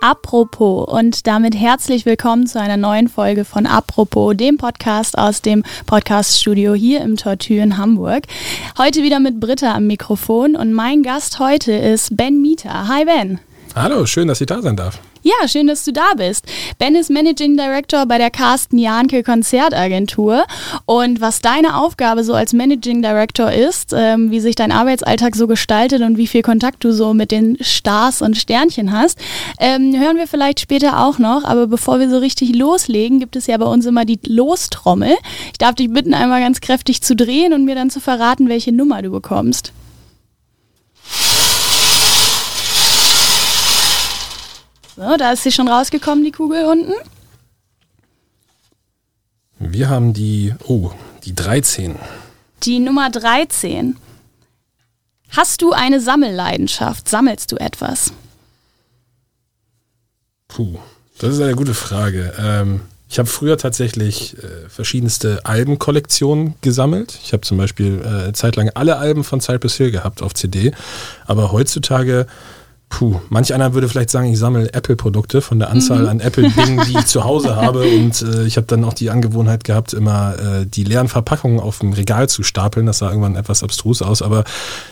[0.00, 5.62] Apropos und damit herzlich willkommen zu einer neuen Folge von Apropos, dem Podcast aus dem
[5.86, 8.24] Podcaststudio hier im Tortue in Hamburg.
[8.76, 12.88] Heute wieder mit Britta am Mikrofon und mein Gast heute ist Ben Mieter.
[12.88, 13.40] Hi Ben.
[13.74, 14.98] Hallo, schön, dass ich da sein darf.
[15.28, 16.46] Ja, schön, dass du da bist.
[16.78, 20.46] Ben ist Managing Director bei der Carsten Janke Konzertagentur.
[20.86, 25.46] Und was deine Aufgabe so als Managing Director ist, ähm, wie sich dein Arbeitsalltag so
[25.46, 29.18] gestaltet und wie viel Kontakt du so mit den Stars und Sternchen hast,
[29.60, 31.44] ähm, hören wir vielleicht später auch noch.
[31.44, 35.14] Aber bevor wir so richtig loslegen, gibt es ja bei uns immer die Lostrommel.
[35.52, 38.72] Ich darf dich bitten, einmal ganz kräftig zu drehen und mir dann zu verraten, welche
[38.72, 39.74] Nummer du bekommst.
[44.98, 46.92] So, da ist sie schon rausgekommen, die Kugel unten.
[49.60, 50.90] Wir haben die, oh,
[51.24, 51.94] die 13.
[52.64, 53.96] Die Nummer 13.
[55.36, 57.08] Hast du eine Sammelleidenschaft?
[57.08, 58.12] Sammelst du etwas?
[60.48, 60.80] Puh,
[61.20, 62.34] das ist eine gute Frage.
[62.36, 67.16] Ähm, ich habe früher tatsächlich äh, verschiedenste Albenkollektionen gesammelt.
[67.22, 70.72] Ich habe zum Beispiel äh, zeitlang alle Alben von Cypress Hill gehabt auf CD.
[71.24, 72.26] Aber heutzutage
[72.88, 76.08] Puh, manch einer würde vielleicht sagen, ich sammle Apple-Produkte von der Anzahl mhm.
[76.08, 77.82] an Apple-Dingen, die ich zu Hause habe.
[77.82, 81.80] Und äh, ich habe dann auch die Angewohnheit gehabt, immer äh, die leeren Verpackungen auf
[81.80, 82.86] dem Regal zu stapeln.
[82.86, 84.22] Das sah irgendwann etwas abstrus aus.
[84.22, 84.44] Aber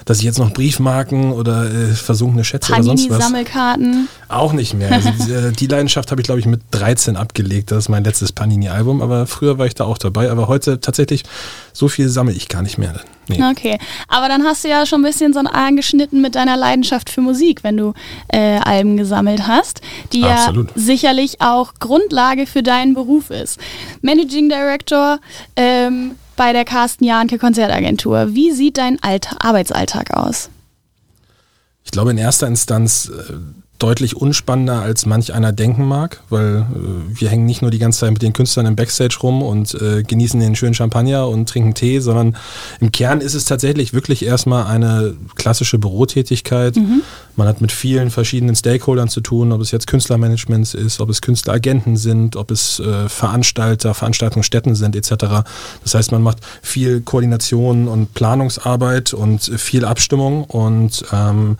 [0.04, 3.24] dass ich jetzt noch Briefmarken oder äh, versunkene Schätze Panini oder sonst was.
[3.24, 4.08] Sammelkarten.
[4.28, 4.92] Auch nicht mehr.
[4.92, 7.70] Also, äh, die Leidenschaft habe ich, glaube ich, mit 13 abgelegt.
[7.70, 9.00] Das ist mein letztes Panini-Album.
[9.02, 10.30] Aber früher war ich da auch dabei.
[10.30, 11.24] Aber heute tatsächlich,
[11.72, 13.00] so viel sammle ich gar nicht mehr.
[13.28, 13.42] Nee.
[13.42, 17.20] Okay, aber dann hast du ja schon ein bisschen so angeschnitten mit deiner Leidenschaft für
[17.20, 17.92] Musik, wenn du
[18.28, 19.80] äh, Alben gesammelt hast,
[20.12, 20.68] die Absolut.
[20.68, 23.58] ja sicherlich auch Grundlage für deinen Beruf ist.
[24.00, 25.18] Managing Director
[25.56, 28.34] ähm, bei der Carsten Jahnke Konzertagentur.
[28.34, 30.50] Wie sieht dein Alter Arbeitsalltag aus?
[31.84, 33.32] Ich glaube in erster Instanz äh,
[33.78, 38.00] deutlich unspannender als manch einer denken mag, weil äh, wir hängen nicht nur die ganze
[38.00, 41.74] Zeit mit den Künstlern im Backstage rum und äh, genießen den schönen Champagner und trinken
[41.74, 42.36] Tee, sondern
[42.80, 46.76] im Kern ist es tatsächlich wirklich erstmal eine klassische Bürotätigkeit.
[46.76, 47.02] Mhm.
[47.36, 51.20] Man hat mit vielen verschiedenen Stakeholdern zu tun, ob es jetzt Künstlermanagement ist, ob es
[51.20, 55.44] Künstleragenten sind, ob es äh, Veranstalter, Veranstaltungsstätten sind etc.
[55.82, 61.58] Das heißt, man macht viel Koordination und Planungsarbeit und viel Abstimmung und ähm,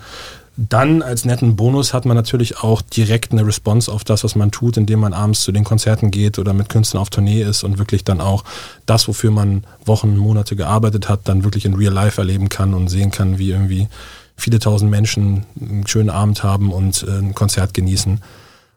[0.57, 4.51] dann als netten Bonus hat man natürlich auch direkt eine Response auf das, was man
[4.51, 7.79] tut, indem man abends zu den Konzerten geht oder mit Künstlern auf Tournee ist und
[7.79, 8.43] wirklich dann auch
[8.87, 12.89] das, wofür man Wochen, Monate gearbeitet hat, dann wirklich in Real Life erleben kann und
[12.89, 13.89] sehen kann, wie irgendwie
[14.37, 18.21] viele tausend Menschen einen schönen Abend haben und äh, ein Konzert genießen.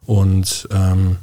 [0.05, 1.17] Und ähm,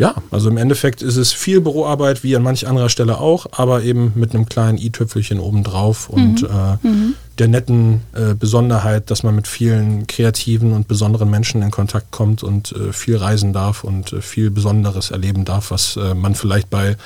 [0.00, 3.82] ja, also im Endeffekt ist es viel Büroarbeit, wie an manch anderer Stelle auch, aber
[3.82, 6.48] eben mit einem kleinen i-Tüpfelchen obendrauf und mhm.
[6.48, 7.14] Äh, mhm.
[7.38, 12.42] der netten äh, Besonderheit, dass man mit vielen kreativen und besonderen Menschen in Kontakt kommt
[12.42, 16.70] und äh, viel reisen darf und äh, viel Besonderes erleben darf, was äh, man vielleicht
[16.70, 16.96] bei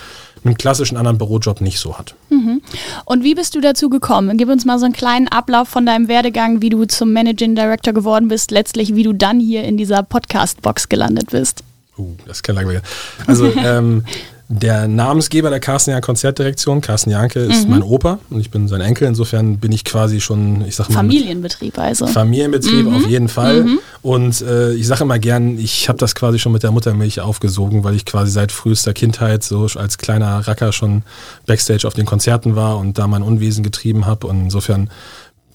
[0.44, 2.15] einem klassischen anderen Bürojob nicht so hat.
[2.31, 2.62] Mhm.
[3.06, 4.38] Und wie bist du dazu gekommen?
[4.38, 7.93] Gib uns mal so einen kleinen Ablauf von deinem Werdegang, wie du zum Managing Director
[7.93, 11.65] geworden bist, letztlich wie du dann hier in dieser Podcast-Box gelandet bist.
[11.97, 12.82] Uh, das ist kein langweiliger.
[13.27, 14.05] Also ähm,
[14.49, 17.71] der Namensgeber der Carsten Janke Konzertdirektion, Carsten Janke, ist mhm.
[17.71, 19.09] mein Opa und ich bin sein Enkel.
[19.09, 20.97] Insofern bin ich quasi schon, ich sag mal.
[20.97, 22.06] Familienbetrieb also.
[22.06, 22.94] Familienbetrieb mhm.
[22.94, 23.65] auf jeden Fall.
[23.65, 23.78] Mhm.
[24.03, 27.84] Und äh, ich sage immer gern, ich habe das quasi schon mit der Muttermilch aufgesogen,
[27.84, 31.05] weil ich quasi seit frühester Kindheit so als kleiner Racker schon
[31.47, 34.26] Backstage auf den Konzerten war und da mein Unwesen getrieben habe.
[34.26, 34.91] Und insofern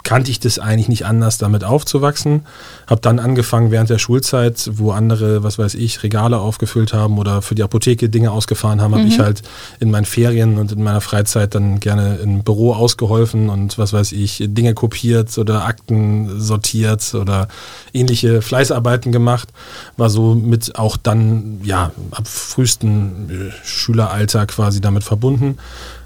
[0.02, 2.46] kannte ich das eigentlich nicht anders, damit aufzuwachsen.
[2.86, 7.42] Habe dann angefangen während der Schulzeit, wo andere, was weiß ich, Regale aufgefüllt haben oder
[7.42, 8.98] für die Apotheke Dinge ausgefahren haben, mhm.
[8.98, 9.42] habe ich halt
[9.78, 14.12] in meinen Ferien und in meiner Freizeit dann gerne im Büro ausgeholfen und was weiß
[14.12, 17.48] ich, Dinge kopiert oder Akten sortiert oder
[17.92, 19.48] ähnliche Fleißarbeiten gemacht.
[19.96, 25.58] War so mit auch dann, ja, ab frühesten äh, Schüleralter quasi damit verbunden.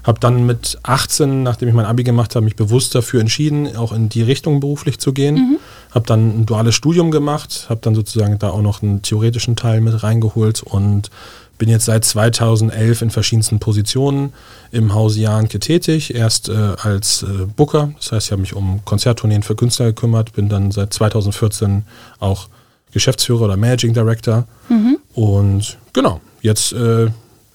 [0.05, 3.91] Habe dann mit 18, nachdem ich mein Abi gemacht habe, mich bewusst dafür entschieden, auch
[3.91, 5.35] in die Richtung beruflich zu gehen.
[5.35, 5.57] Mhm.
[5.91, 9.81] Habe dann ein duales Studium gemacht, habe dann sozusagen da auch noch einen theoretischen Teil
[9.81, 11.09] mit reingeholt und
[11.57, 14.33] bin jetzt seit 2011 in verschiedensten Positionen
[14.71, 16.13] im Hause Jahnke tätig.
[16.13, 20.33] Erst äh, als äh, Booker, das heißt, ich habe mich um Konzerttourneen für Künstler gekümmert,
[20.33, 21.83] bin dann seit 2014
[22.19, 22.49] auch
[22.91, 24.45] Geschäftsführer oder Managing Director.
[24.69, 24.97] Mhm.
[25.13, 27.07] Und genau, jetzt äh,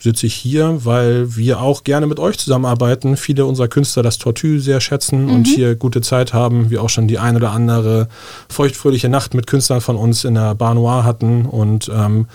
[0.03, 3.17] sitze ich hier, weil wir auch gerne mit euch zusammenarbeiten.
[3.17, 5.35] Viele unserer Künstler das Tortue sehr schätzen mhm.
[5.35, 6.71] und hier gute Zeit haben.
[6.71, 8.09] Wir auch schon die ein oder andere
[8.49, 12.27] feuchtfröhliche Nacht mit Künstlern von uns in der Bar Noir hatten und ähm,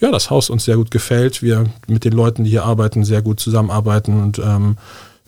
[0.00, 1.42] ja, das Haus uns sehr gut gefällt.
[1.42, 4.76] Wir mit den Leuten, die hier arbeiten, sehr gut zusammenarbeiten und ähm,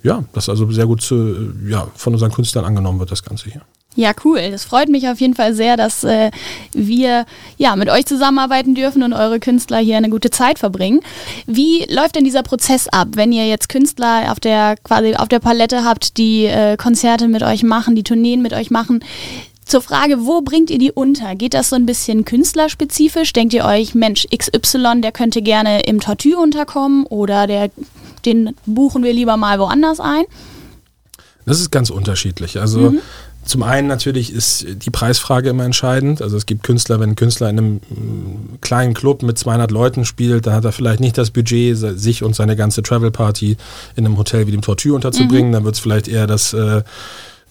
[0.03, 3.63] ja, das also sehr gut zu, ja, von unseren Künstlern angenommen wird, das Ganze hier.
[3.95, 4.51] Ja, cool.
[4.51, 6.31] Das freut mich auf jeden Fall sehr, dass äh,
[6.73, 7.27] wir
[7.59, 11.01] ja mit euch zusammenarbeiten dürfen und eure Künstler hier eine gute Zeit verbringen.
[11.47, 15.41] Wie läuft denn dieser Prozess ab, wenn ihr jetzt Künstler auf der quasi auf der
[15.41, 19.05] Palette habt, die äh, Konzerte mit euch machen, die Tourneen mit euch machen?
[19.67, 21.35] Zur Frage, wo bringt ihr die unter?
[21.35, 23.33] Geht das so ein bisschen künstlerspezifisch?
[23.33, 27.71] Denkt ihr euch, Mensch, XY, der könnte gerne im Tortue unterkommen oder der,
[28.25, 30.25] den buchen wir lieber mal woanders ein?
[31.47, 32.61] Das ist ganz unterschiedlich.
[32.61, 33.01] Also mhm.
[33.45, 36.23] Zum einen natürlich ist die Preisfrage immer entscheidend.
[36.23, 40.05] Also es gibt Künstler, wenn ein Künstler in einem mm, kleinen Club mit 200 Leuten
[40.05, 43.57] spielt, dann hat er vielleicht nicht das Budget, sich und seine ganze Travel Party
[43.97, 45.51] in einem Hotel wie dem Tortue unterzubringen.
[45.51, 45.53] Mhm.
[45.53, 46.83] Dann wird es vielleicht eher das äh,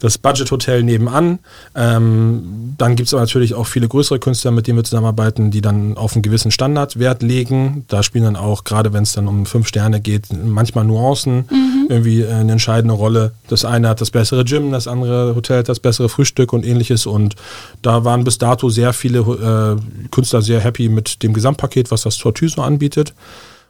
[0.02, 1.40] das Budget-Hotel nebenan.
[1.76, 5.62] Ähm, dann gibt es aber natürlich auch viele größere Künstler, mit denen wir zusammenarbeiten, die
[5.62, 7.86] dann auf einen gewissen Standard Wert legen.
[7.88, 11.71] Da spielen dann auch, gerade wenn es dann um fünf Sterne geht, manchmal Nuancen mhm.
[11.90, 13.34] Irgendwie eine entscheidende Rolle.
[13.48, 17.06] Das eine hat das bessere Gym, das andere Hotel hat das bessere Frühstück und ähnliches.
[17.06, 17.36] Und
[17.82, 22.18] da waren bis dato sehr viele äh, Künstler sehr happy mit dem Gesamtpaket, was das
[22.18, 23.14] Tortue so anbietet.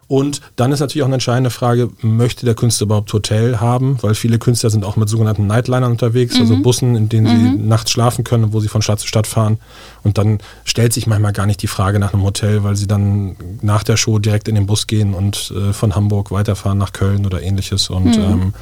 [0.07, 3.97] Und dann ist natürlich auch eine entscheidende Frage, möchte der Künstler überhaupt Hotel haben?
[4.01, 6.51] Weil viele Künstler sind auch mit sogenannten Nightlinern unterwegs, also mhm.
[6.51, 7.59] also Bussen, in denen mhm.
[7.59, 9.57] sie nachts schlafen können, wo sie von Stadt zu Stadt fahren.
[10.03, 13.37] Und dann stellt sich manchmal gar nicht die Frage nach einem Hotel, weil sie dann
[13.61, 17.25] nach der Show direkt in den Bus gehen und äh, von Hamburg weiterfahren nach Köln
[17.25, 17.89] oder ähnliches.
[17.89, 18.23] Und mhm.
[18.23, 18.53] ähm,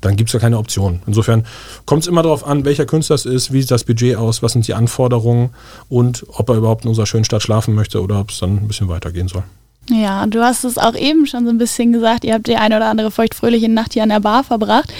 [0.00, 1.00] dann gibt es ja keine Option.
[1.06, 1.46] Insofern
[1.84, 4.52] kommt es immer darauf an, welcher Künstler es ist, wie sieht das Budget aus, was
[4.52, 5.50] sind die Anforderungen
[5.88, 8.68] und ob er überhaupt in unserer schönen Stadt schlafen möchte oder ob es dann ein
[8.68, 9.44] bisschen weitergehen soll.
[9.88, 12.76] Ja, du hast es auch eben schon so ein bisschen gesagt, ihr habt die eine
[12.76, 14.92] oder andere feuchtfröhliche Nacht hier an der Bar verbracht.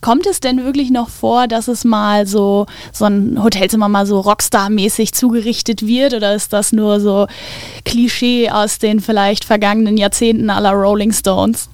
[0.00, 4.18] Kommt es denn wirklich noch vor, dass es mal so, so ein Hotelzimmer mal so
[4.20, 7.28] Rockstar-mäßig zugerichtet wird oder ist das nur so
[7.84, 11.68] Klischee aus den vielleicht vergangenen Jahrzehnten aller Rolling Stones?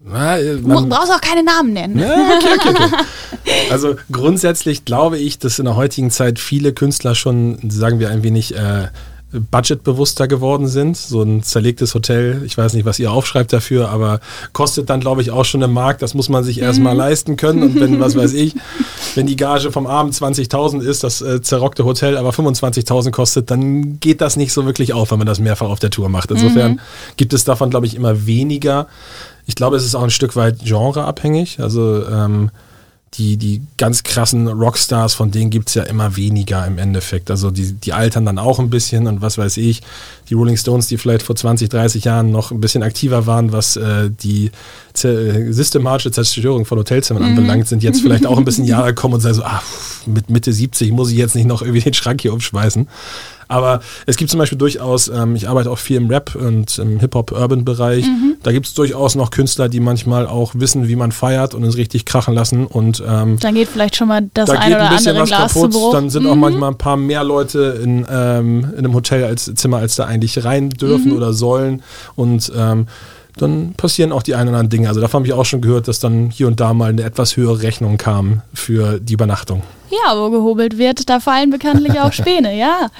[0.00, 1.98] Na, äh, du brauchst auch keine Namen nennen.
[1.98, 2.96] Ja, okay, okay, okay.
[3.70, 8.22] Also grundsätzlich glaube ich, dass in der heutigen Zeit viele Künstler schon, sagen wir ein
[8.22, 8.88] wenig, äh,
[9.32, 10.96] budgetbewusster geworden sind.
[10.96, 14.20] So ein zerlegtes Hotel, ich weiß nicht, was ihr aufschreibt dafür, aber
[14.52, 16.00] kostet dann, glaube ich, auch schon im Markt.
[16.02, 16.98] Das muss man sich erstmal mhm.
[16.98, 17.62] leisten können.
[17.62, 18.54] Und wenn, was weiß ich,
[19.14, 24.00] wenn die Gage vom Abend 20.000 ist, das äh, zerrockte Hotel aber 25.000 kostet, dann
[24.00, 26.30] geht das nicht so wirklich auf, wenn man das mehrfach auf der Tour macht.
[26.30, 26.80] Insofern mhm.
[27.16, 28.86] gibt es davon, glaube ich, immer weniger.
[29.46, 31.60] Ich glaube, es ist auch ein Stück weit genreabhängig.
[31.60, 32.50] Also ähm,
[33.14, 37.30] die, die ganz krassen Rockstars, von denen gibt es ja immer weniger im Endeffekt.
[37.30, 39.82] Also die, die altern dann auch ein bisschen und was weiß ich,
[40.28, 43.76] die Rolling Stones, die vielleicht vor 20, 30 Jahren noch ein bisschen aktiver waren, was
[43.76, 44.50] äh, die
[44.94, 47.28] systematische Zerstörung von Hotelzimmern mhm.
[47.30, 49.62] anbelangt, sind jetzt vielleicht auch ein bisschen Jahre gekommen und sagen so, ah,
[50.06, 52.88] mit Mitte 70 muss ich jetzt nicht noch irgendwie den Schrank hier umschmeißen.
[53.48, 57.00] Aber es gibt zum Beispiel durchaus, ähm, ich arbeite auch viel im Rap und im
[57.00, 58.04] Hip-Hop-Urban-Bereich.
[58.04, 58.34] Mhm.
[58.42, 61.76] Da gibt es durchaus noch Künstler, die manchmal auch wissen, wie man feiert und es
[61.76, 62.66] richtig krachen lassen.
[62.66, 65.94] Und ähm, dann geht vielleicht schon mal das da ein oder ein andere Glas kaputt.
[65.94, 66.30] Dann sind mhm.
[66.30, 70.04] auch manchmal ein paar mehr Leute in, ähm, in einem Hotel als Zimmer, als da
[70.04, 71.16] eigentlich rein dürfen mhm.
[71.16, 71.82] oder sollen.
[72.16, 72.86] Und ähm,
[73.38, 74.88] dann passieren auch die ein oder anderen Dinge.
[74.88, 77.36] Also davon habe ich auch schon gehört, dass dann hier und da mal eine etwas
[77.36, 79.62] höhere Rechnung kam für die Übernachtung.
[79.90, 82.90] Ja, wo gehobelt wird, da fallen bekanntlich auch Späne, ja.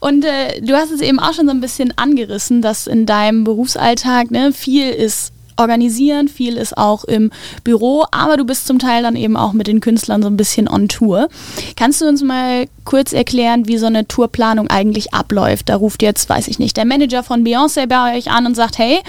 [0.00, 3.44] Und äh, du hast es eben auch schon so ein bisschen angerissen, dass in deinem
[3.44, 7.30] Berufsalltag ne, viel ist organisieren, viel ist auch im
[7.64, 10.68] Büro, aber du bist zum Teil dann eben auch mit den Künstlern so ein bisschen
[10.68, 11.28] on Tour.
[11.76, 15.68] Kannst du uns mal kurz erklären, wie so eine Tourplanung eigentlich abläuft?
[15.68, 18.78] Da ruft jetzt, weiß ich nicht, der Manager von Beyoncé bei euch an und sagt,
[18.78, 19.00] hey,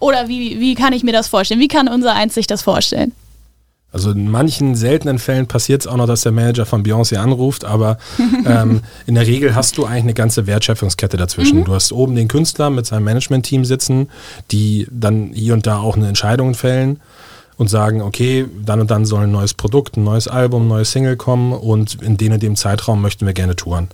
[0.00, 1.60] oder wie, wie kann ich mir das vorstellen?
[1.60, 3.12] Wie kann unser Eins sich das vorstellen?
[3.92, 7.64] Also in manchen seltenen Fällen passiert es auch noch, dass der Manager von Beyoncé anruft,
[7.64, 7.98] aber
[8.46, 11.60] ähm, in der Regel hast du eigentlich eine ganze Wertschöpfungskette dazwischen.
[11.60, 11.64] Mhm.
[11.64, 14.08] Du hast oben den Künstler mit seinem Management-Team sitzen,
[14.52, 17.00] die dann hier und da auch eine Entscheidung fällen
[17.56, 20.92] und sagen, okay, dann und dann soll ein neues Produkt, ein neues Album, ein neues
[20.92, 23.88] Single kommen und in dem und dem Zeitraum möchten wir gerne touren.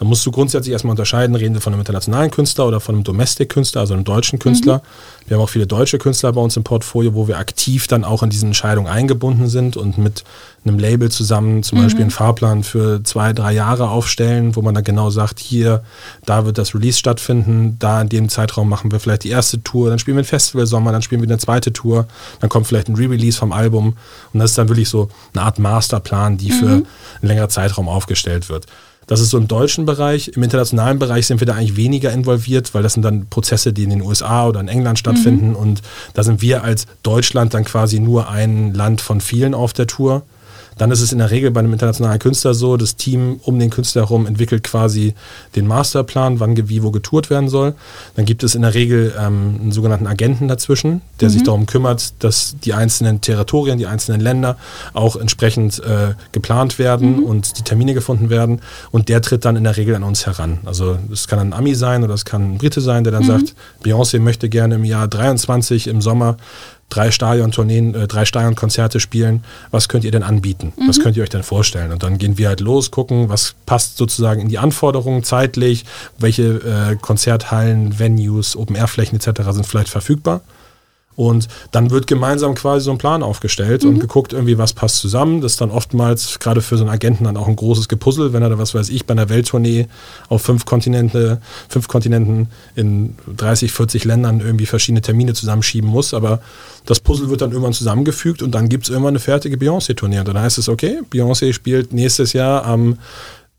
[0.00, 3.04] Dann musst du grundsätzlich erstmal unterscheiden, reden wir von einem internationalen Künstler oder von einem
[3.04, 4.78] Domestic-Künstler, also einem deutschen Künstler.
[4.78, 5.28] Mhm.
[5.28, 8.22] Wir haben auch viele deutsche Künstler bei uns im Portfolio, wo wir aktiv dann auch
[8.22, 10.24] in diese Entscheidung eingebunden sind und mit
[10.64, 11.82] einem Label zusammen zum mhm.
[11.82, 15.84] Beispiel einen Fahrplan für zwei, drei Jahre aufstellen, wo man dann genau sagt, hier,
[16.24, 19.90] da wird das Release stattfinden, da in dem Zeitraum machen wir vielleicht die erste Tour,
[19.90, 22.06] dann spielen wir ein Festival Sommer, dann spielen wir eine zweite Tour,
[22.40, 23.98] dann kommt vielleicht ein Re-Release vom Album
[24.32, 26.54] und das ist dann wirklich so eine Art Masterplan, die mhm.
[26.54, 26.86] für einen
[27.20, 28.64] längeren Zeitraum aufgestellt wird.
[29.10, 30.28] Das ist so im deutschen Bereich.
[30.36, 33.82] Im internationalen Bereich sind wir da eigentlich weniger involviert, weil das sind dann Prozesse, die
[33.82, 35.48] in den USA oder in England stattfinden.
[35.48, 35.56] Mhm.
[35.56, 35.82] Und
[36.14, 40.22] da sind wir als Deutschland dann quasi nur ein Land von vielen auf der Tour.
[40.80, 43.68] Dann ist es in der Regel bei einem internationalen Künstler so, das Team um den
[43.68, 45.12] Künstler herum entwickelt quasi
[45.54, 47.74] den Masterplan, wann wie wo getourt werden soll.
[48.16, 51.32] Dann gibt es in der Regel ähm, einen sogenannten Agenten dazwischen, der mhm.
[51.34, 54.56] sich darum kümmert, dass die einzelnen Territorien, die einzelnen Länder
[54.94, 57.24] auch entsprechend äh, geplant werden mhm.
[57.24, 58.62] und die Termine gefunden werden.
[58.90, 60.60] Und der tritt dann in der Regel an uns heran.
[60.64, 63.26] Also es kann ein Ami sein oder es kann ein Brite sein, der dann mhm.
[63.26, 66.38] sagt, Beyoncé möchte gerne im Jahr 23 im Sommer
[66.90, 69.44] drei Stadiontourneen, äh, drei Stadionkonzerte spielen.
[69.70, 70.72] Was könnt ihr denn anbieten?
[70.76, 70.88] Mhm.
[70.88, 71.92] Was könnt ihr euch denn vorstellen?
[71.92, 75.84] Und dann gehen wir halt los, gucken, was passt sozusagen in die Anforderungen zeitlich,
[76.18, 79.42] welche äh, Konzerthallen, Venues, Open-Air-Flächen etc.
[79.52, 80.42] sind vielleicht verfügbar.
[81.20, 83.90] Und dann wird gemeinsam quasi so ein Plan aufgestellt mhm.
[83.90, 85.42] und geguckt, irgendwie, was passt zusammen.
[85.42, 88.40] Das ist dann oftmals gerade für so einen Agenten dann auch ein großes Gepuzzle, wenn
[88.42, 89.86] er da, was weiß ich, bei einer Welttournee
[90.30, 96.14] auf fünf Kontinente, fünf Kontinenten in 30, 40 Ländern irgendwie verschiedene Termine zusammenschieben muss.
[96.14, 96.40] Aber
[96.86, 100.20] das Puzzle wird dann irgendwann zusammengefügt und dann gibt es irgendwann eine fertige Beyoncé-Tournee.
[100.20, 102.96] Und dann heißt es, okay, Beyoncé spielt nächstes Jahr am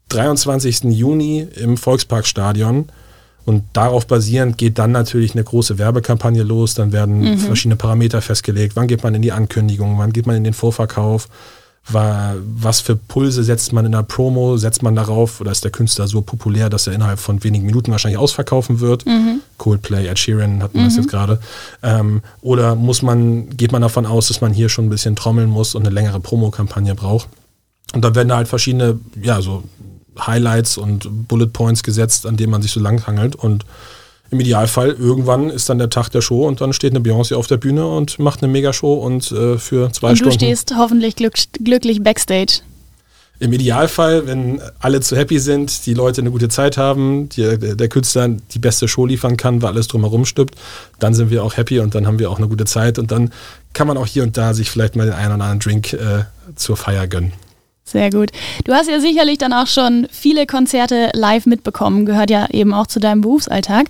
[0.09, 0.85] 23.
[0.85, 2.89] Juni im Volksparkstadion
[3.45, 6.75] und darauf basierend geht dann natürlich eine große Werbekampagne los.
[6.75, 7.37] Dann werden mhm.
[7.37, 8.75] verschiedene Parameter festgelegt.
[8.75, 9.97] Wann geht man in die Ankündigung?
[9.97, 11.27] Wann geht man in den Vorverkauf?
[11.89, 14.55] Was für Pulse setzt man in der Promo?
[14.57, 15.41] Setzt man darauf?
[15.41, 19.07] Oder ist der Künstler so populär, dass er innerhalb von wenigen Minuten wahrscheinlich ausverkaufen wird?
[19.07, 19.41] Mhm.
[19.57, 20.85] Coldplay, Ed Sheeran hatten wir mhm.
[20.85, 21.39] das jetzt gerade.
[21.81, 25.49] Ähm, oder muss man, geht man davon aus, dass man hier schon ein bisschen trommeln
[25.49, 27.27] muss und eine längere Promokampagne braucht?
[27.93, 29.63] Und dann werden da halt verschiedene, ja, so
[30.19, 33.65] Highlights und Bullet Points gesetzt, an denen man sich so langhangelt und
[34.31, 37.47] im Idealfall irgendwann ist dann der Tag der Show und dann steht eine Beyoncé auf
[37.47, 40.39] der Bühne und macht eine Megashow und äh, für zwei und Stunden.
[40.39, 42.61] Du stehst hoffentlich glück glücklich backstage.
[43.39, 47.87] Im Idealfall, wenn alle zu happy sind, die Leute eine gute Zeit haben, die, der
[47.89, 50.51] Künstler die beste Show liefern kann, weil alles drumherum stimmt,
[50.99, 53.31] dann sind wir auch happy und dann haben wir auch eine gute Zeit und dann
[53.73, 56.25] kann man auch hier und da sich vielleicht mal den einen oder anderen Drink äh,
[56.55, 57.33] zur Feier gönnen.
[57.91, 58.31] Sehr gut.
[58.63, 62.87] Du hast ja sicherlich dann auch schon viele Konzerte live mitbekommen, gehört ja eben auch
[62.87, 63.87] zu deinem Berufsalltag.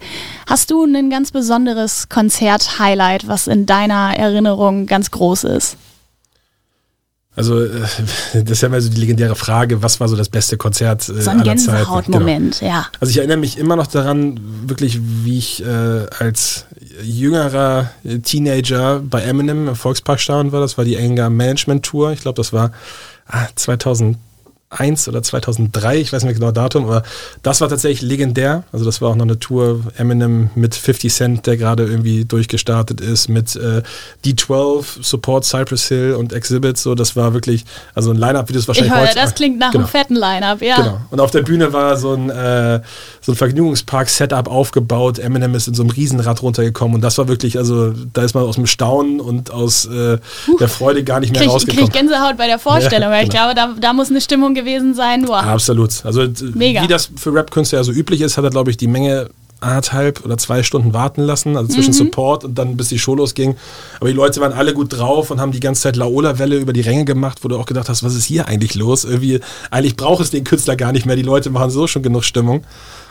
[0.48, 5.78] Hast du ein ganz besonderes Konzert-Highlight, was in deiner Erinnerung ganz groß ist?
[7.36, 7.70] Also, äh,
[8.34, 11.22] das ist ja immer so die legendäre Frage, was war so das beste Konzert äh,
[11.22, 12.72] so ein Gänsehautmoment, genau.
[12.72, 12.88] ja.
[13.00, 16.66] Also ich erinnere mich immer noch daran, wirklich, wie ich äh, als
[17.04, 17.92] jüngerer
[18.24, 20.60] Teenager bei Eminem im Volksparkstadion war.
[20.60, 22.12] Das war die Anger Management Tour.
[22.12, 22.72] Ich glaube, das war
[23.32, 24.18] Ah, 2000
[24.72, 27.04] 2001 ah, oder 2003, ich weiß nicht genau Datum, aber
[27.44, 28.64] das war tatsächlich legendär.
[28.72, 33.02] Also das war auch noch eine Tour Eminem mit 50 Cent, der gerade irgendwie durchgestartet
[33.02, 33.82] ist, mit äh,
[34.26, 36.78] D12, Support Cypress Hill und Exhibit.
[36.78, 39.16] So, das war wirklich, also ein Line-Up, wie das wahrscheinlich ich höre, heute.
[39.16, 39.84] Das klingt nach genau.
[39.84, 40.76] einem fetten Line-Up, ja.
[40.78, 41.02] Genau.
[41.10, 42.82] Und auf der Bühne war so ein, äh,
[43.20, 45.20] so ein Vergnügungspark-Setup aufgebaut.
[45.20, 48.44] Eminem ist in so einem Riesenrad runtergekommen und das war wirklich, also da ist man
[48.44, 50.18] aus dem Staunen und aus äh,
[50.60, 51.86] der Freude gar nicht mehr krieg, rausgekommen.
[51.86, 53.34] Ich krieg Gänsehaut bei der Vorstellung, ja, weil genau.
[53.34, 55.28] ich glaube, da, da muss eine Stimmung gewesen sein.
[55.28, 55.44] Wow.
[55.44, 56.06] Absolut.
[56.06, 56.84] Also Mega.
[56.84, 59.30] wie das für Rap-Künstler ja so üblich ist, hat er, glaube ich, die Menge
[59.62, 61.98] anderthalb oder zwei Stunden warten lassen, also zwischen mhm.
[61.98, 63.56] Support und dann bis die Show losging.
[64.00, 66.82] Aber die Leute waren alle gut drauf und haben die ganze Zeit Laola-Welle über die
[66.82, 69.04] Ränge gemacht, wo du auch gedacht hast, was ist hier eigentlich los?
[69.04, 69.40] Irgendwie,
[69.70, 72.64] eigentlich braucht es den Künstler gar nicht mehr, die Leute machen so schon genug Stimmung.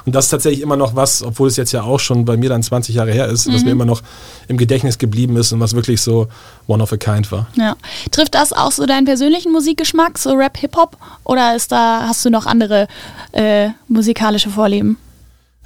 [0.07, 2.49] Und das ist tatsächlich immer noch was, obwohl es jetzt ja auch schon bei mir
[2.49, 3.55] dann 20 Jahre her ist, mhm.
[3.55, 4.03] was mir immer noch
[4.49, 6.29] im Gedächtnis geblieben ist und was wirklich so
[6.67, 7.47] one of a kind war.
[7.55, 7.77] Ja.
[8.11, 10.97] Trifft das auch so deinen persönlichen Musikgeschmack, so Rap, Hip-Hop?
[11.25, 12.89] Oder ist da, hast du noch andere
[13.33, 14.97] äh, musikalische Vorlieben?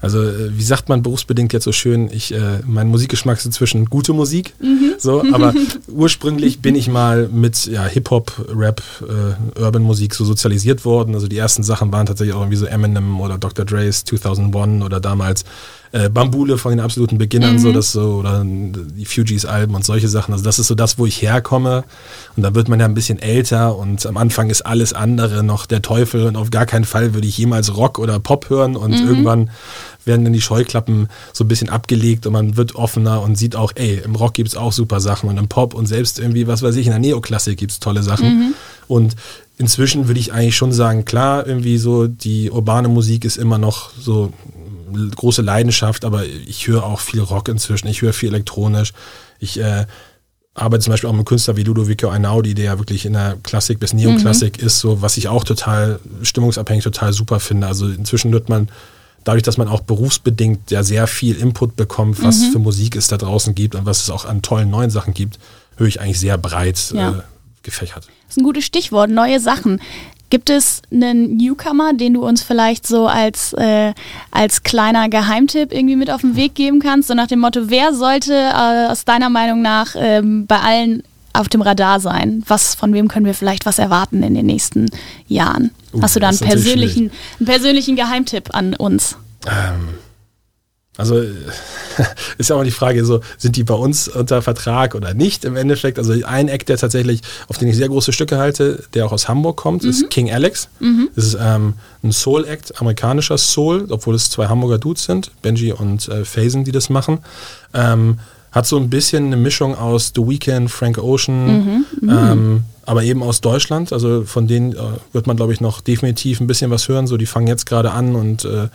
[0.04, 3.86] Also äh, wie sagt man berufsbedingt jetzt so schön, ich, äh, mein Musikgeschmack ist inzwischen
[3.86, 4.54] gute Musik.
[4.60, 4.94] Mhm.
[4.98, 5.54] So, aber
[5.88, 11.14] ursprünglich bin ich mal mit ja, Hip-Hop, Rap, äh, Urban-Musik so sozialisiert worden.
[11.14, 13.64] Also die ersten Sachen waren tatsächlich auch irgendwie so Eminem oder Dr.
[13.64, 15.44] Dre's 2001 oder damals
[15.94, 17.58] äh, Bambule von den absoluten Beginnern, mhm.
[17.60, 20.32] so das so, oder die Fugees-Alben und solche Sachen.
[20.32, 21.84] Also das ist so das, wo ich herkomme.
[22.36, 25.66] Und da wird man ja ein bisschen älter und am Anfang ist alles andere noch
[25.66, 28.90] der Teufel und auf gar keinen Fall würde ich jemals Rock oder Pop hören und
[28.90, 29.06] mhm.
[29.06, 29.50] irgendwann
[30.04, 33.72] werden dann die Scheuklappen so ein bisschen abgelegt und man wird offener und sieht auch,
[33.74, 36.62] ey, im Rock gibt es auch super Sachen und im Pop und selbst irgendwie, was
[36.62, 38.26] weiß ich, in der Neoklassik gibt es tolle Sachen.
[38.26, 38.54] Mhm.
[38.86, 39.16] Und
[39.58, 43.90] inzwischen würde ich eigentlich schon sagen, klar, irgendwie so die urbane Musik ist immer noch
[43.98, 44.32] so
[45.16, 48.92] große Leidenschaft, aber ich höre auch viel Rock inzwischen, ich höre viel elektronisch.
[49.38, 49.86] Ich äh,
[50.54, 53.36] arbeite zum Beispiel auch mit einem Künstler wie Ludovico Einaudi, der ja wirklich in der
[53.42, 54.66] Klassik bis Neoklassik mhm.
[54.66, 57.66] ist, so was ich auch total stimmungsabhängig total super finde.
[57.66, 58.68] Also inzwischen wird man
[59.24, 62.52] dadurch, dass man auch berufsbedingt ja sehr viel Input bekommt, was mhm.
[62.52, 65.38] für Musik es da draußen gibt und was es auch an tollen neuen Sachen gibt,
[65.76, 67.10] höre ich eigentlich sehr breit ja.
[67.10, 67.22] äh,
[67.62, 68.06] gefächert.
[68.26, 69.80] Das ist ein gutes Stichwort, neue Sachen.
[70.30, 73.92] Gibt es einen Newcomer, den du uns vielleicht so als, äh,
[74.30, 77.08] als kleiner Geheimtipp irgendwie mit auf den Weg geben kannst?
[77.08, 81.02] So nach dem Motto, wer sollte äh, aus deiner Meinung nach ähm, bei allen
[81.34, 82.42] auf dem Radar sein?
[82.46, 84.88] Was, von wem können wir vielleicht was erwarten in den nächsten
[85.28, 85.70] Jahren?
[85.92, 89.16] Uh, Hast du da einen persönlichen, einen persönlichen Geheimtipp an uns?
[89.46, 89.88] Ähm,
[90.96, 91.20] also
[92.38, 95.56] ist ja auch die Frage, so sind die bei uns unter Vertrag oder nicht im
[95.56, 95.98] Endeffekt.
[95.98, 99.28] Also ein Act, der tatsächlich, auf den ich sehr große Stücke halte, der auch aus
[99.28, 99.90] Hamburg kommt, mhm.
[99.90, 100.68] ist King Alex.
[100.78, 101.08] Mhm.
[101.16, 101.74] Das ist ähm,
[102.04, 106.72] ein Soul-Act, amerikanischer Soul, obwohl es zwei Hamburger Dudes sind, Benji und äh, Faison, die
[106.72, 107.18] das machen.
[107.72, 108.20] Ähm,
[108.54, 111.84] hat so ein bisschen eine Mischung aus The Weeknd, Frank Ocean, mhm.
[112.00, 112.08] mhm.
[112.08, 113.92] Ähm, aber eben aus Deutschland.
[113.92, 114.78] Also von denen äh,
[115.12, 117.06] wird man, glaube ich, noch definitiv ein bisschen was hören.
[117.06, 118.68] So, die fangen jetzt gerade an und äh,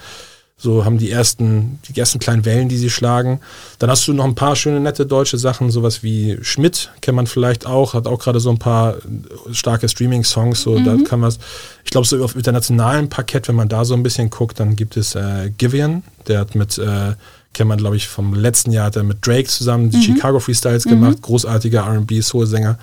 [0.58, 3.40] so haben die ersten, die ersten kleinen Wellen, die sie schlagen.
[3.78, 7.28] Dann hast du noch ein paar schöne, nette deutsche Sachen, sowas wie Schmidt, kennt man
[7.28, 8.96] vielleicht auch, hat auch gerade so ein paar
[9.52, 10.84] starke Streaming-Songs, so mhm.
[10.84, 11.34] da kann man
[11.86, 14.98] ich glaube, so auf internationalem Parkett, wenn man da so ein bisschen guckt, dann gibt
[14.98, 17.14] es äh, Givian, der hat mit, äh,
[17.54, 20.04] kennt man glaube ich vom letzten Jahr, hat er mit Drake zusammen die mhm.
[20.04, 20.90] Chicago Freestyles mhm.
[20.92, 22.78] gemacht, großartiger R&B, Soul-Sänger.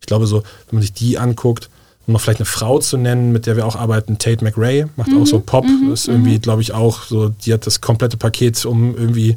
[0.00, 1.68] Ich glaube so, wenn man sich die anguckt,
[2.06, 5.10] um noch vielleicht eine Frau zu nennen, mit der wir auch arbeiten, Tate McRae, macht
[5.10, 5.22] mhm.
[5.22, 5.92] auch so Pop, mhm.
[5.92, 6.40] ist irgendwie, mhm.
[6.40, 9.36] glaube ich, auch so, die hat das komplette Paket, um irgendwie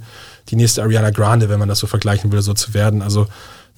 [0.50, 3.02] die nächste Ariana Grande, wenn man das so vergleichen will, so zu werden.
[3.02, 3.28] Also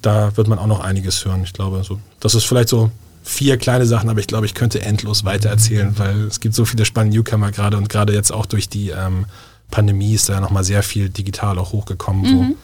[0.02, 1.44] da wird man auch noch einiges hören.
[1.44, 2.92] Ich glaube, so, das ist vielleicht so
[3.24, 6.66] vier kleine Sachen, aber ich glaube, ich könnte endlos weiter erzählen, weil es gibt so
[6.66, 9.26] viele spannende Newcomer gerade und gerade jetzt auch durch die ähm,
[9.72, 12.56] Pandemie ist da nochmal sehr viel digital auch hochgekommen, wo mhm.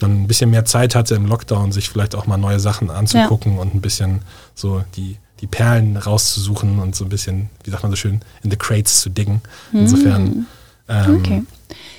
[0.00, 3.54] man ein bisschen mehr Zeit hatte im Lockdown, sich vielleicht auch mal neue Sachen anzugucken
[3.54, 3.62] ja.
[3.62, 4.20] und ein bisschen
[4.54, 8.50] so die die Perlen rauszusuchen und so ein bisschen, wie sagt man so schön, in
[8.50, 9.40] the crates zu diggen.
[9.72, 10.24] Insofern.
[10.24, 10.46] Mm.
[10.88, 11.42] Ähm, okay.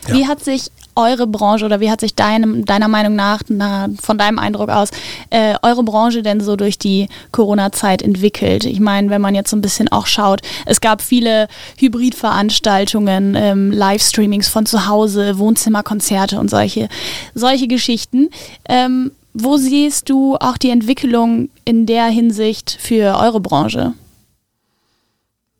[0.08, 0.16] Ja.
[0.16, 4.18] Wie hat sich eure Branche oder wie hat sich deinem, deiner Meinung nach, na, von
[4.18, 4.90] deinem Eindruck aus,
[5.30, 8.66] äh, eure Branche denn so durch die Corona-Zeit entwickelt?
[8.66, 13.72] Ich meine, wenn man jetzt so ein bisschen auch schaut, es gab viele Hybridveranstaltungen, ähm,
[13.72, 16.90] Livestreamings von zu Hause, Wohnzimmerkonzerte und solche,
[17.34, 18.30] solche Geschichten.
[18.68, 23.94] Ähm, wo siehst du auch die Entwicklung in der Hinsicht für eure Branche?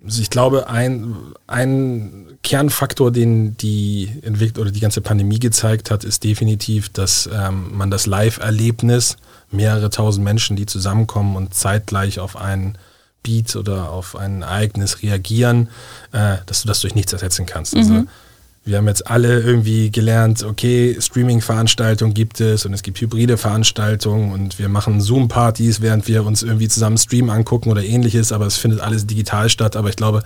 [0.04, 1.16] Also ich glaube, ein,
[1.48, 7.78] ein Kernfaktor, den die Entwicklung oder die ganze Pandemie gezeigt hat, ist definitiv, dass ähm,
[7.78, 9.18] man das Live-Erlebnis,
[9.52, 12.78] mehrere tausend Menschen, die zusammenkommen und zeitgleich auf einen
[13.24, 15.70] Beat oder auf ein Ereignis reagieren,
[16.14, 17.76] äh, dass du das durch nichts ersetzen kannst.
[17.76, 18.10] Also mhm.
[18.70, 24.32] Wir haben jetzt alle irgendwie gelernt, okay, Streaming-Veranstaltungen gibt es und es gibt hybride Veranstaltungen
[24.32, 28.58] und wir machen Zoom-Partys, während wir uns irgendwie zusammen Stream angucken oder ähnliches, aber es
[28.58, 29.76] findet alles digital statt.
[29.76, 30.22] Aber ich glaube,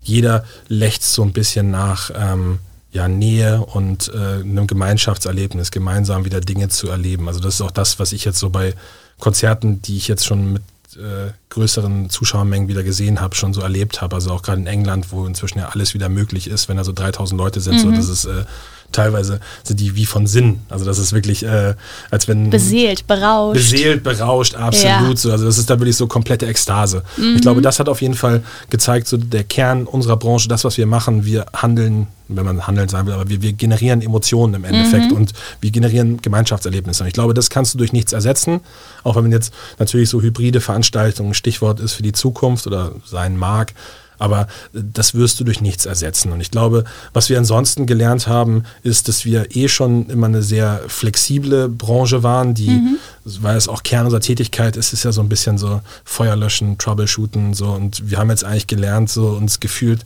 [0.00, 2.60] jeder lächzt so ein bisschen nach ähm,
[2.92, 7.26] ja, Nähe und äh, einem Gemeinschaftserlebnis, gemeinsam wieder Dinge zu erleben.
[7.26, 8.74] Also das ist auch das, was ich jetzt so bei
[9.18, 10.62] Konzerten, die ich jetzt schon mit
[10.96, 14.14] äh, größeren Zuschauermengen wieder gesehen habe, schon so erlebt habe.
[14.14, 16.92] Also auch gerade in England, wo inzwischen ja alles wieder möglich ist, wenn da so
[16.92, 17.78] 3000 Leute sind, mhm.
[17.78, 18.44] so das ist äh,
[18.92, 20.60] teilweise sind die wie von Sinn.
[20.68, 21.74] Also das ist wirklich, äh,
[22.10, 22.50] als wenn...
[22.50, 23.54] Beseelt, berauscht.
[23.54, 24.84] Beseelt, berauscht, absolut.
[24.84, 25.16] Ja.
[25.16, 25.32] So.
[25.32, 27.02] Also das ist da wirklich so komplette Ekstase.
[27.16, 27.36] Mhm.
[27.36, 30.76] Ich glaube, das hat auf jeden Fall gezeigt, so der Kern unserer Branche, das, was
[30.76, 34.64] wir machen, wir handeln, wenn man handeln sein will, aber wir, wir generieren Emotionen im
[34.64, 35.16] Endeffekt mhm.
[35.16, 37.02] und wir generieren Gemeinschaftserlebnisse.
[37.02, 38.60] Und ich glaube, das kannst du durch nichts ersetzen,
[39.02, 43.36] auch wenn man jetzt natürlich so hybride Veranstaltungen Stichwort ist für die Zukunft oder sein
[43.36, 43.72] mag.
[44.18, 46.32] Aber das wirst du durch nichts ersetzen.
[46.32, 50.42] Und ich glaube, was wir ansonsten gelernt haben, ist, dass wir eh schon immer eine
[50.42, 52.96] sehr flexible Branche waren, die, mhm.
[53.24, 57.54] weil es auch Kern unserer Tätigkeit ist, ist ja so ein bisschen so Feuerlöschen, Troubleshooten,
[57.54, 57.66] so.
[57.66, 60.04] Und wir haben jetzt eigentlich gelernt, so uns gefühlt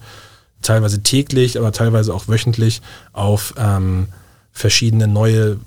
[0.63, 4.09] teilweise täglich, aber teilweise auch wöchentlich auf ähm,
[4.53, 5.59] verschiedene neue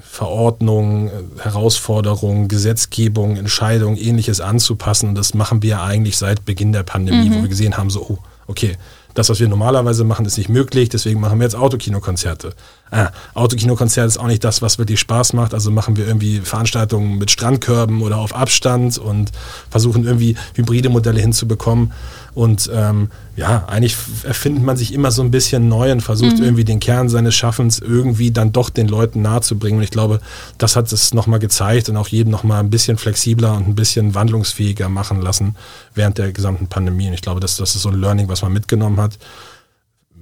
[0.00, 5.10] Verordnungen, Herausforderungen, Gesetzgebung, Entscheidungen, ähnliches anzupassen.
[5.10, 7.34] Und das machen wir eigentlich seit Beginn der Pandemie, mhm.
[7.36, 8.76] wo wir gesehen haben, so, oh, okay,
[9.14, 12.52] das, was wir normalerweise machen, ist nicht möglich, deswegen machen wir jetzt Autokinokonzerte.
[12.90, 17.18] Ah, Autokinokonzert ist auch nicht das, was wirklich Spaß macht, also machen wir irgendwie Veranstaltungen
[17.18, 19.32] mit Strandkörben oder auf Abstand und
[19.68, 21.92] versuchen irgendwie hybride Modelle hinzubekommen.
[22.34, 26.44] Und ähm, ja, eigentlich erfindet man sich immer so ein bisschen neu und versucht mhm.
[26.44, 29.78] irgendwie den Kern seines Schaffens irgendwie dann doch den Leuten nahezubringen.
[29.78, 30.20] Und ich glaube,
[30.58, 34.14] das hat es nochmal gezeigt und auch jeden nochmal ein bisschen flexibler und ein bisschen
[34.14, 35.54] wandlungsfähiger machen lassen
[35.94, 37.06] während der gesamten Pandemie.
[37.08, 39.16] Und ich glaube, das, das ist so ein Learning, was man mitgenommen hat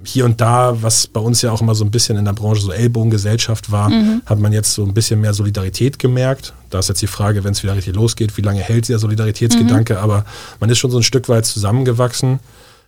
[0.05, 2.61] hier und da, was bei uns ja auch immer so ein bisschen in der Branche
[2.61, 4.21] so Ellbogengesellschaft war, mhm.
[4.25, 6.53] hat man jetzt so ein bisschen mehr Solidarität gemerkt.
[6.69, 9.93] Da ist jetzt die Frage, wenn es wieder richtig losgeht, wie lange hält der Solidaritätsgedanke,
[9.93, 9.99] mhm.
[9.99, 10.25] aber
[10.59, 12.39] man ist schon so ein Stück weit zusammengewachsen.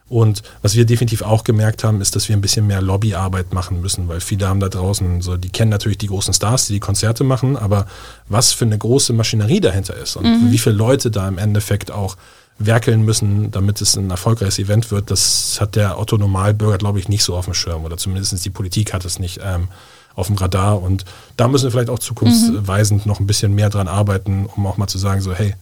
[0.08, 3.82] Und was wir definitiv auch gemerkt haben, ist, dass wir ein bisschen mehr Lobbyarbeit machen
[3.82, 6.80] müssen, weil viele haben da draußen so, die kennen natürlich die großen Stars, die die
[6.80, 7.88] Konzerte machen, aber
[8.30, 10.52] was für eine große Maschinerie dahinter ist und mhm.
[10.52, 12.18] wie viele Leute da im Endeffekt auch
[12.58, 17.10] werkeln müssen, damit es ein erfolgreiches Event wird, das hat der Otto Normalbürger, glaube ich,
[17.10, 19.68] nicht so auf dem Schirm oder zumindest die Politik hat es nicht ähm,
[20.16, 21.04] auf dem Radar und
[21.36, 23.10] da müssen wir vielleicht auch zukunftsweisend mhm.
[23.10, 25.56] noch ein bisschen mehr dran arbeiten, um auch mal zu sagen, so hey,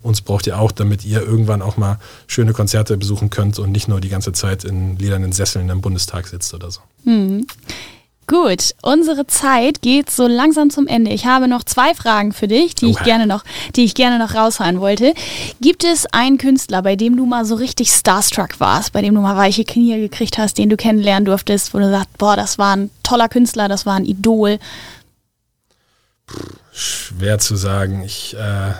[0.00, 1.98] uns braucht ihr auch, damit ihr irgendwann auch mal
[2.28, 6.28] schöne Konzerte besuchen könnt und nicht nur die ganze Zeit in ledernen Sesseln im Bundestag
[6.28, 6.80] sitzt oder so.
[7.04, 7.46] Mhm.
[8.28, 11.10] Gut, unsere Zeit geht so langsam zum Ende.
[11.12, 13.42] Ich habe noch zwei Fragen für dich, die ich gerne noch,
[13.74, 15.14] die ich gerne noch raushauen wollte.
[15.62, 19.22] Gibt es einen Künstler, bei dem du mal so richtig starstruck warst, bei dem du
[19.22, 22.76] mal weiche Knie gekriegt hast, den du kennenlernen durftest, wo du sagst, boah, das war
[22.76, 24.58] ein toller Künstler, das war ein Idol?
[26.70, 28.02] Schwer zu sagen.
[28.04, 28.72] Ich, äh,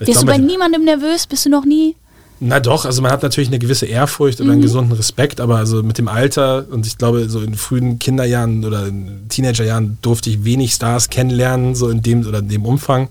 [0.00, 1.28] ich Bist du bei niemandem nervös?
[1.28, 1.94] Bist du noch nie?
[2.42, 4.52] Na doch, also man hat natürlich eine gewisse Ehrfurcht oder mhm.
[4.52, 8.64] einen gesunden Respekt, aber also mit dem Alter und ich glaube, so in frühen Kinderjahren
[8.64, 13.08] oder in Teenagerjahren durfte ich wenig Stars kennenlernen, so in dem oder in dem Umfang.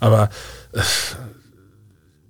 [0.00, 0.30] Aber
[0.72, 0.80] äh,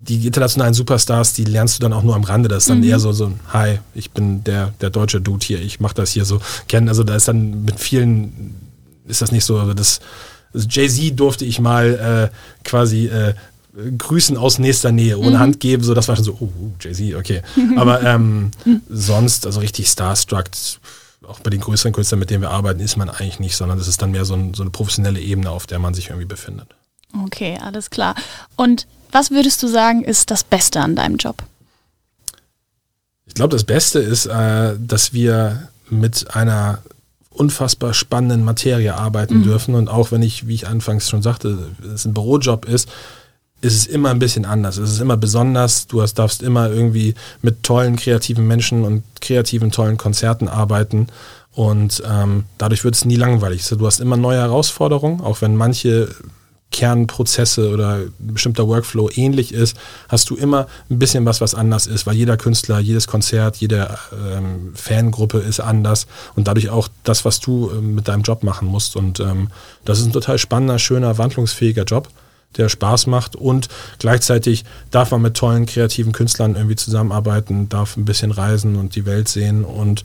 [0.01, 2.51] die internationalen Superstars, die lernst du dann auch nur am Rande.
[2.51, 2.85] Das ist dann mhm.
[2.85, 6.11] eher so, so ein Hi, ich bin der, der deutsche Dude hier, ich mache das
[6.11, 6.91] hier so kennen.
[6.91, 8.55] Also da ist dann mit vielen,
[9.07, 10.01] ist das nicht so, also das
[10.53, 13.35] also Jay-Z durfte ich mal äh, quasi äh,
[13.99, 15.39] Grüßen aus nächster Nähe, ohne mhm.
[15.39, 16.49] Hand geben, so das war schon so, oh,
[16.81, 17.43] Jay-Z, okay.
[17.77, 18.51] Aber ähm,
[18.89, 20.45] sonst, also richtig starstruck,
[21.27, 23.89] auch bei den größeren Künstlern, mit denen wir arbeiten, ist man eigentlich nicht, sondern das
[23.89, 26.69] ist dann mehr so, ein, so eine professionelle Ebene, auf der man sich irgendwie befindet.
[27.25, 28.15] Okay, alles klar.
[28.57, 31.43] Und was würdest du sagen, ist das Beste an deinem Job?
[33.27, 36.79] Ich glaube, das Beste ist, äh, dass wir mit einer
[37.31, 39.43] unfassbar spannenden Materie arbeiten mhm.
[39.43, 39.75] dürfen.
[39.75, 42.89] Und auch wenn ich, wie ich anfangs schon sagte, es ein Bürojob ist,
[43.61, 44.77] ist es immer ein bisschen anders.
[44.77, 45.87] Es ist immer besonders.
[45.87, 51.09] Du hast, darfst immer irgendwie mit tollen, kreativen Menschen und kreativen, tollen Konzerten arbeiten.
[51.53, 53.67] Und ähm, dadurch wird es nie langweilig.
[53.67, 56.15] Du hast immer neue Herausforderungen, auch wenn manche
[56.71, 59.77] Kernprozesse oder bestimmter Workflow ähnlich ist,
[60.09, 63.97] hast du immer ein bisschen was, was anders ist, weil jeder Künstler, jedes Konzert, jede
[64.13, 68.69] ähm, Fangruppe ist anders und dadurch auch das, was du ähm, mit deinem Job machen
[68.69, 68.97] musst.
[68.97, 69.49] Und ähm,
[69.87, 72.09] das ist ein total spannender, schöner, wandlungsfähiger Job
[72.59, 78.05] der Spaß macht und gleichzeitig darf man mit tollen kreativen Künstlern irgendwie zusammenarbeiten, darf ein
[78.05, 80.05] bisschen reisen und die Welt sehen und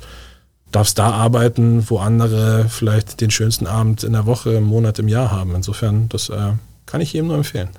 [0.72, 5.08] darfst da arbeiten, wo andere vielleicht den schönsten Abend in der Woche, im Monat, im
[5.08, 5.56] Jahr haben.
[5.56, 6.54] Insofern, das äh,
[6.86, 7.70] kann ich jedem nur empfehlen.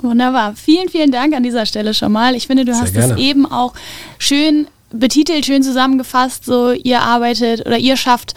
[0.00, 0.54] Wunderbar.
[0.56, 2.34] Vielen, vielen Dank an dieser Stelle schon mal.
[2.34, 3.74] Ich finde, du Sehr hast es eben auch
[4.18, 6.44] schön betitelt, schön zusammengefasst.
[6.44, 8.34] So, ihr arbeitet oder ihr schafft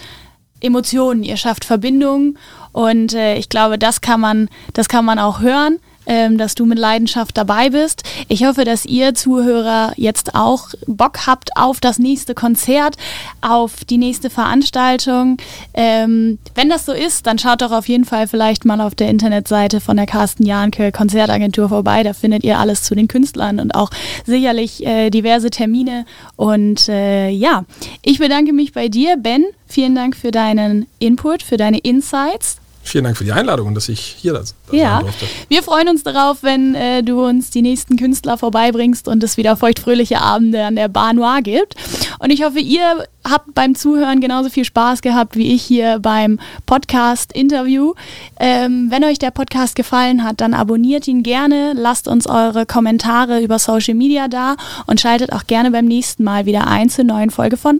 [0.59, 2.37] Emotionen, ihr schafft Verbindungen
[2.73, 5.79] und äh, ich glaube, das kann man, das kann man auch hören.
[6.05, 8.03] Ähm, dass du mit Leidenschaft dabei bist.
[8.27, 12.97] Ich hoffe, dass ihr Zuhörer jetzt auch Bock habt auf das nächste Konzert,
[13.39, 15.37] auf die nächste Veranstaltung.
[15.73, 19.07] Ähm, wenn das so ist, dann schaut doch auf jeden Fall vielleicht mal auf der
[19.07, 22.03] Internetseite von der Carsten Jahnke Konzertagentur vorbei.
[22.03, 23.89] Da findet ihr alles zu den Künstlern und auch
[24.25, 26.05] sicherlich äh, diverse Termine.
[26.35, 27.63] Und äh, ja,
[28.01, 29.45] ich bedanke mich bei dir, Ben.
[29.67, 32.57] Vielen Dank für deinen Input, für deine Insights.
[32.85, 34.99] Vielen Dank für die Einladung und dass ich hier das, das ja.
[34.99, 35.25] durfte.
[35.47, 39.55] Wir freuen uns darauf, wenn äh, du uns die nächsten Künstler vorbeibringst und es wieder
[39.55, 41.75] feuchtfröhliche Abende an der Bar Noir gibt.
[42.19, 46.39] Und ich hoffe, ihr habt beim Zuhören genauso viel Spaß gehabt wie ich hier beim
[46.65, 47.93] Podcast-Interview.
[48.37, 53.41] Ähm, wenn euch der Podcast gefallen hat, dann abonniert ihn gerne, lasst uns eure Kommentare
[53.41, 57.29] über Social Media da und schaltet auch gerne beim nächsten Mal wieder ein zur neuen
[57.29, 57.79] Folge von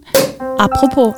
[0.57, 1.13] Apropos.